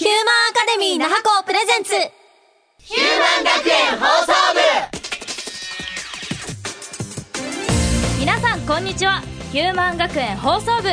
[0.00, 0.16] ヒューマン
[0.48, 1.92] アカデミー那覇校プレゼンツ。
[2.78, 4.60] ヒューマン学園放送部。
[8.18, 9.20] 皆さんこんにちは。
[9.52, 10.88] ヒューマン学園放送部。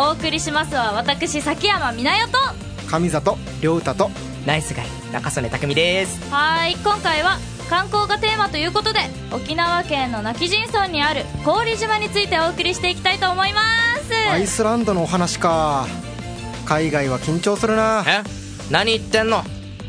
[0.00, 2.56] お送りしますは私崎山美奈代
[2.88, 2.88] と。
[2.88, 4.10] 上里亮太と。
[4.46, 6.18] ナイスガイ中曽根匠です。
[6.32, 7.36] はい今回は
[7.68, 9.00] 観光がテーマということで
[9.32, 13.60] 沖縄県の今帰仁村にある氷島についてお送りしていきたいと思いま
[13.98, 14.14] す。
[14.30, 15.86] アイスランドのお話か。
[16.64, 18.02] 海外は緊張するな。
[18.08, 18.35] え？
[18.70, 19.42] 何言ってんの？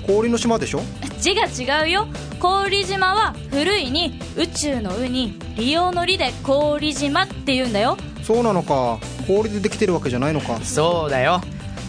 [0.05, 0.81] 氷の島でしょ？
[1.19, 2.07] 字が違うよ。
[2.39, 7.97] 氷島は古いに宇宙の「う」に利用の「り」で氷島って言うんだよ。
[8.23, 8.99] そうなのか。
[9.25, 10.59] 氷でできてるわけじゃないのか。
[10.63, 11.41] そうだよ。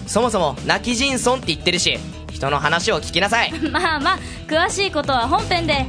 [0.07, 1.99] そもそも泣き人村って言ってるし
[2.33, 3.53] 人の話を聞きなさい。
[3.71, 5.85] まあまあ詳しいことは本編で。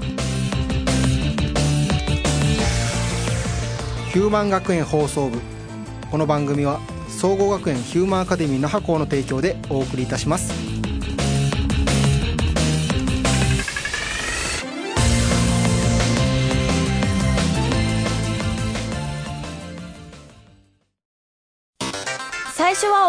[4.12, 5.40] ヒューマン学園放送部。
[6.12, 10.52] この番組は総合学園ヒューマンアカデミー那覇校の提供でお送りいたします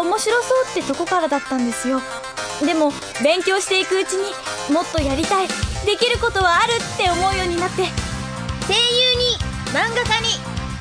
[0.01, 2.01] 面白そうってとこからだったんですよ。
[2.65, 2.91] でも
[3.23, 4.33] 勉強していくうちに
[4.73, 5.47] もっとやりたい。
[5.85, 7.83] できることはあるって思うようになって。
[8.67, 9.37] 声優に
[9.73, 10.27] 漫画家に。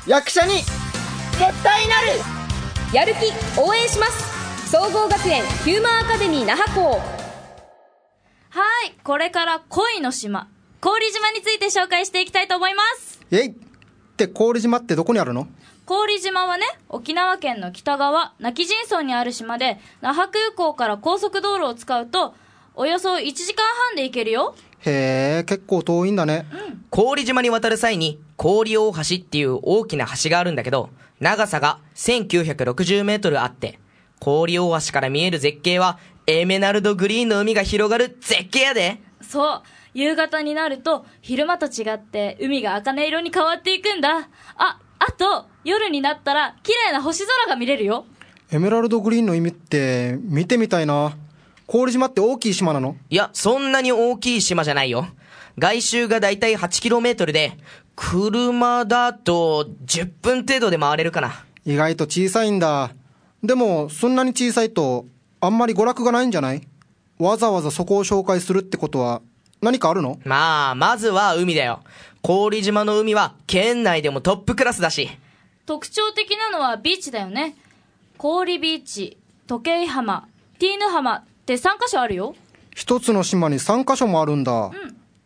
[0.07, 0.57] 役者に。
[0.57, 2.09] 絶対なる。
[2.93, 4.71] やる気応援します。
[4.71, 7.01] 総合学園ヒューマンアカデミー那覇校。
[8.51, 10.49] はいこれから恋の島。
[10.81, 13.21] 氷島について紹介していきたいと思います。
[13.31, 13.70] イェイ
[14.25, 15.49] って氷島ってどこにあるの？
[15.87, 22.35] 氷島はね沖縄県の北側今帰仁村にある島で那覇空港から高速道路を使うと
[22.75, 24.55] およそ1時間半で行けるよ。
[24.81, 26.47] へえ結構遠いんだね、
[26.89, 33.79] 氷島に渡る際に氷大橋っていう大きな橋があるんだけど長さが1960メートルあって
[34.21, 39.03] 氷大橋から見える絶景はエメナルドグリーンの海が広がる絶景やで。
[39.21, 39.63] そう
[39.95, 44.29] 夕方になると昼間と違って海が茜色に変わっていくんだ。
[44.57, 48.05] ああと夜になったら綺麗な星空が見れるよ。
[48.53, 51.17] エメラルドグリーンの意味って見てみたいな。
[51.67, 52.97] 氷島って大きい島なの？
[53.09, 55.07] いや、そんなに大きい島じゃないよ。
[55.57, 57.53] 外周がだいたい 8km で、
[57.95, 61.45] 車だと10分程度で回れるかな。
[61.65, 62.91] 意外と小さいんだ。
[63.45, 65.07] でもそんなに小さいと
[65.41, 66.67] あんまり娯楽がないんじゃない？
[67.19, 69.23] わざわざそこを紹介するってことは
[69.61, 70.19] 何かあるの？
[70.25, 71.81] まあ、まずは海だよ。
[72.23, 75.11] 氷島の海は県内でもトップクラスだし。
[75.67, 77.55] 特徴的なのはビーチだよね
[78.19, 79.17] 氷ビーチ
[79.47, 80.27] 時計浜
[80.59, 82.35] ティーヌ浜って3カ所あるよ
[82.75, 84.71] 一つの島に3カ所もあるんだ、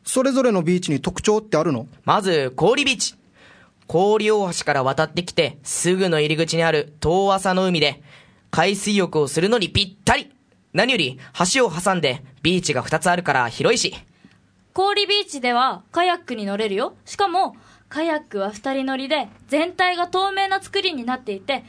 [0.04, 1.86] それぞれのビーチに特徴ってあるの？
[2.04, 3.14] まず、氷ビーチ。
[3.86, 8.02] 氷大橋から渡ってきて、すぐの入り口にある遠浅の海で、
[8.50, 10.32] 海水浴をするのにぴったり
[10.72, 11.18] 何より、
[11.54, 13.94] 橋を挟んで、ビーチが2つあるから広いし。
[14.74, 16.96] 氷ビーチではカヤックに乗れるよ。
[17.04, 17.54] しかも
[17.88, 21.64] カヤックは2人乗りで全体が透明な作りになっていて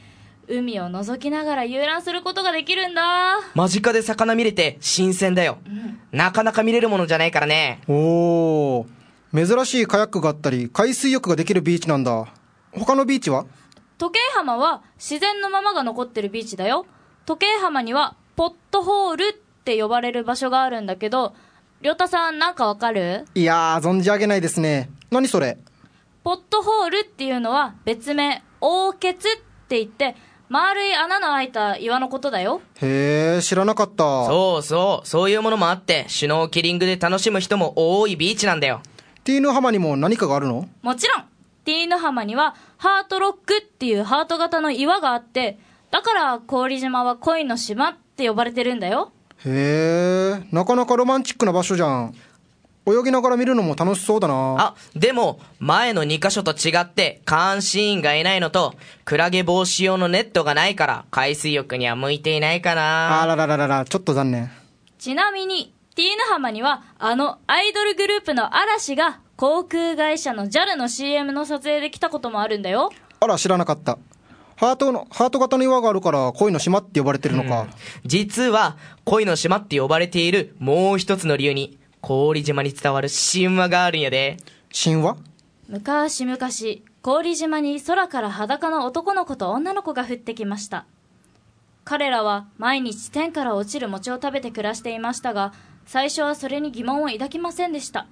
[0.48, 3.38] 海を覗きながら遊覧することができるんだ。
[3.54, 5.58] 間近で魚見れて新鮮だよ。
[6.10, 7.80] なかなか見れるものじゃないからね。
[7.86, 12.26] おー珍しいカヤックがあったり海水浴ができるビーチなんだ。
[12.72, 13.46] 他のビーチは？
[13.98, 16.86] 時計浜は自然のままが残ってるビーチだよ。
[17.24, 19.32] 時計浜にはポットホールっ
[19.64, 21.34] て呼ばれる場所があるんだけど
[21.82, 23.26] りょうたさんなんかわかる？
[23.34, 24.90] いやー存じ上げないですね。
[25.10, 25.58] 何それ？
[26.24, 29.32] ポットホールっていうのは別名大ケツっ
[29.68, 30.16] て言って
[30.48, 32.62] 丸い穴の開いた岩のことだよ。
[32.80, 34.26] へえ知らなかった。
[34.26, 38.80] そうそう、そういうものもあって、シュノーケリングで楽しむ人も多いビーチなんだよ。
[39.24, 40.68] ティーヌ浜にも何かがあるの？
[40.82, 41.24] もちろん
[41.64, 45.58] ティーヌ浜にはハートロックっていうハート型の岩があって
[45.90, 49.12] だから氷島は恋の島って呼ばれてるんだよ
[49.44, 52.14] へえなかなかロマンチックな場所じゃん。
[52.88, 54.56] 泳ぎながら見るのも楽しそうだな。
[54.58, 58.74] あ、でも、前の2箇所と違って、監視員がいないのと、
[59.04, 63.22] クラゲ防止用のネットがないから、海水浴には向いていないかな。
[63.22, 64.52] あらららららちょっと残念。
[64.98, 72.90] ちなみにティーヌ浜にはあのアイドルグループの嵐が航空会社の JAL の CM の撮影で来たこともあるんだよ。
[73.20, 73.98] あら知らなかった
[74.56, 77.66] ハートのハート型の岩があるから恋の島って呼ばれてるのか、
[78.04, 84.38] 実は、恋の島って呼ばれているもう一つの理由に、氷島に伝わる神話があるんやで。
[84.72, 85.16] 神話？
[85.68, 86.38] 昔々
[87.02, 90.86] 氷島に空から裸の男の子と女の子が降ってきました。
[91.84, 95.52] 彼らは毎日天から落ちる餅を食べて暮らしていましたが
[95.86, 98.06] 最初はそれに疑問を抱きませんでした。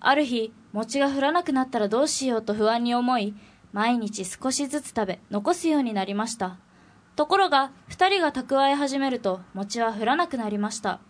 [0.00, 3.34] ある日餅が降らなくなったらどうしようと不安に思い
[3.72, 6.58] 毎日少しずつ食べ残すようになりました。
[7.16, 11.00] ところが2人が蓄え始めると餅は降らなくなりました。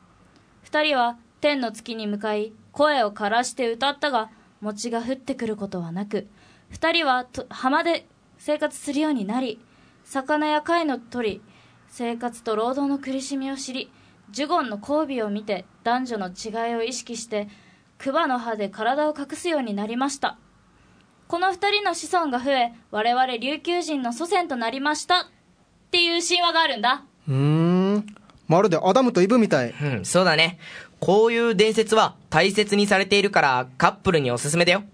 [0.64, 6.26] 2人は天の月に向かい声を枯らして歌ったが餅が降ってくることはなく
[6.72, 8.06] 2人は浜で
[8.38, 9.60] 生活するようになり
[10.04, 11.42] 魚や貝の取り
[11.88, 13.90] 生活と労働の苦しみを知り
[14.30, 17.48] ジュゴンの交尾を見て男女の違いを意識して
[17.98, 20.38] 桑の葉で体を隠すようになりました。
[21.28, 25.20] この二人の子孫が増え我々琉球人の祖先となりました。
[25.20, 25.26] っ
[25.90, 27.02] ていう神話があるんだ。
[27.28, 28.06] うーん。
[28.46, 29.74] まるでアダムとイブみたい。
[29.78, 30.58] うん、そうだね。
[31.00, 34.84] こういう伝説は大切にされているからカップルにおすすめだよ。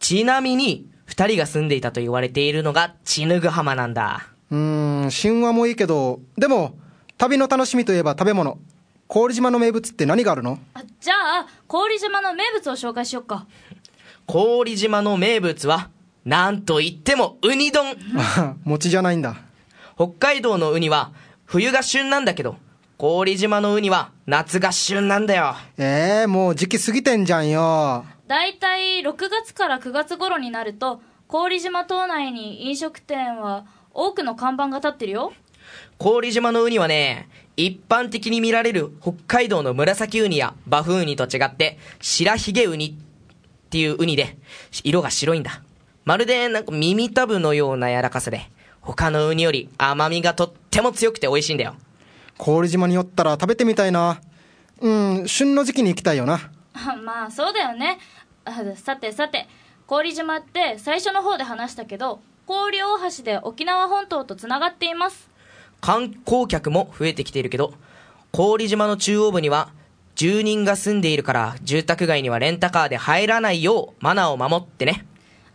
[0.00, 4.26] ちなみに、二人が住んでいたと言われているのがチヌグ浜なんだ。
[4.50, 6.76] うーん神話もいいけどでも
[7.18, 8.58] 旅の楽しみといえば食べ物。
[9.08, 10.58] 郡島の名物って何があるの？
[10.74, 13.46] あじゃあ郡島の名物を紹介しよっか
[14.26, 15.90] 郡島の名物は、
[16.24, 17.96] なんと言ってもウニ丼。
[18.64, 19.36] 餅じゃないんだ
[19.96, 21.12] 北海道のウニは
[21.44, 22.56] 冬が旬なんだけど、
[22.98, 25.56] 郡島のウニは夏が旬なんだよ。
[25.76, 35.32] えー、もう時期過ぎてんじゃんよだいたい6月から9月頃になると郡島島内に飲食店は多くの看板が立ってるよ
[35.98, 42.96] 郡島のウニはね、一般的に見られる北海道の紫ウニやバフウニと違って、白ひげウニ
[43.72, 44.36] っていうウニで、
[44.84, 45.62] 色が白いんだ。
[46.04, 48.50] まるでなんか耳たぶのような柔らかさで、
[48.82, 51.74] 他のウニより甘みがとっても強くて美味しいんだよ。
[52.36, 54.20] 郡島に寄ったら食べてみたいな。
[54.82, 56.50] うん旬の時期に行きたいよな。
[56.74, 57.98] あまあそうだよね。
[58.44, 59.48] あさてさて。
[59.88, 65.30] 郡島って最初の方で話したけど郡大橋で沖縄本島とつながっています。
[65.80, 67.72] 観光客も増えてきているけど、
[68.32, 69.70] 郡島の中央部には、
[70.22, 75.04] 住人が住んでいるから、住宅街にはレンタカーで入らないよう、マナーを守ってね。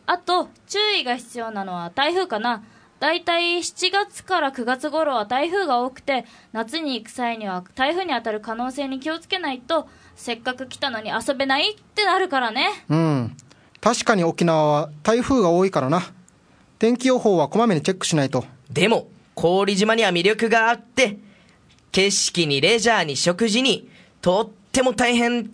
[0.05, 2.65] あと注意が必要なのは台風かな。
[2.99, 9.87] だいたい7月から9月頃は台風が多くて夏に行く際には台風に当たる可能性に気をつけないと
[10.17, 12.67] せっかく来たのに遊べないってなるからね。
[12.89, 13.37] うん。
[13.79, 16.01] 確かに沖縄は台風が多いからな。
[16.77, 18.43] 天気予報はこまめにチェックしないと。
[18.69, 21.19] でも、郡島には魅力があって、
[21.93, 23.89] 景色にレジャーに食事に、
[24.21, 25.51] とっても大変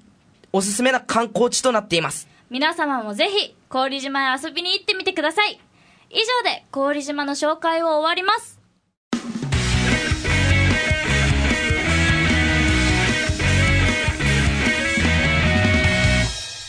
[0.52, 2.28] おすすめな観光地となっています。
[2.50, 5.62] 皆様もぜひ郡島へ遊びに行ってみてください。
[6.10, 8.60] 以上で郡島の紹介を終わります。
[9.14, 9.20] ヒ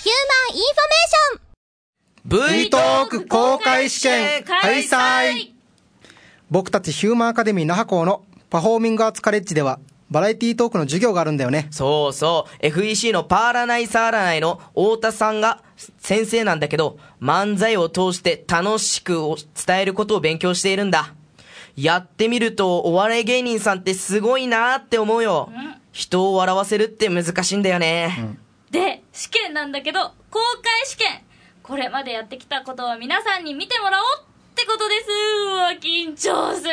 [0.09, 2.55] ューマンインフォメーション。
[2.55, 5.53] V V トーク公開試験開催。
[6.51, 9.81] 僕たちヒューマンアカデミー那覇校のパフォーミングアーツカレッジでは
[10.11, 15.63] バラエティートークの授業があるんだよねそうそう、FEC のパーラナイサーラナイの太田さんが
[15.99, 19.15] 先生なんだけど、漫才を通して楽しく
[19.67, 21.15] 伝えることを勉強しているんだ。
[21.77, 25.51] やってみると、お笑い芸人さんってすごいなーって思うよ。
[25.91, 28.39] 人を笑わせるって難しいんだよね。
[28.71, 30.01] で試験なんだけど
[30.31, 31.23] 公開試験
[31.63, 34.25] これまでやってきたことを皆さんに見てもらおうっ
[34.57, 35.07] てことです
[35.47, 36.71] うわ緊張する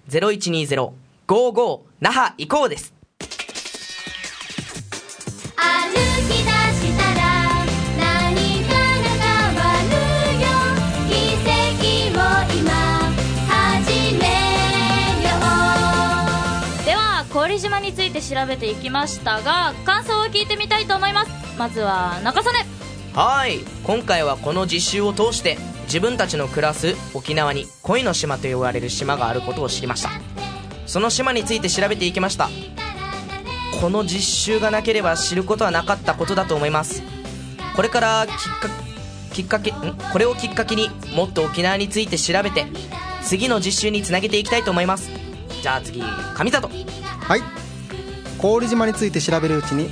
[0.08, 2.95] 0120-55那覇行こうです。
[17.56, 22.58] は郡島について調べていきましたが感想を聞いてみたいと思いますまずは中曽根
[23.14, 23.60] はい。
[23.82, 30.10] 今回はこの実習を通して、自分たちの暮らす沖縄に恋の島と言われる島があることを知りました。
[30.84, 32.50] その島について調べていきました。
[33.80, 37.02] この実習がなければ知ることはなかったことだと思います。
[37.74, 38.68] これからきっか
[39.32, 39.72] きっかけ、
[40.12, 42.66] これをきっかけにもっと沖縄について調べて、
[43.22, 45.08] 次の実習につなげていきたいと思います。
[45.62, 46.02] じゃあ次、
[46.34, 47.05] 上里。
[47.28, 47.42] はい。
[48.40, 49.90] 郡島について調べるうちに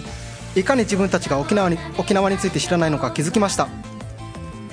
[0.54, 3.68] いかに自分たちが沖縄に沖縄について知らないのか気づきました。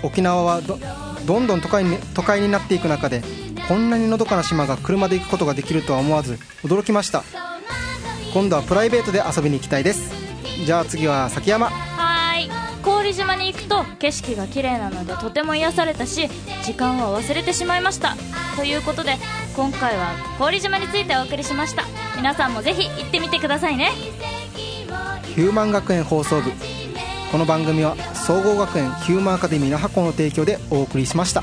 [0.04, 3.24] 沖縄はどんどん都会に都会になっていく中で
[3.68, 7.24] こんなにのどかな島が車で行くことができるとは思わず驚きました。
[8.34, 10.14] 今度はプライベートで遊びに行きたいです。
[10.66, 11.91] じゃあ次は崎山。
[13.04, 16.30] 通島に行くと景色が綺麗なのでとても癒されたし
[16.64, 18.16] 時間は忘れてしまいました。
[18.56, 19.18] ということで
[19.56, 21.84] 今回は氷島についてお送りしました。
[22.16, 23.92] 皆さんもぜひ行ってみてくださいね。
[25.36, 26.52] ヒューマン学園放送部。
[27.32, 31.42] この番組は総合学園ヒューマンアカデミーの箱の提供でお送りしました。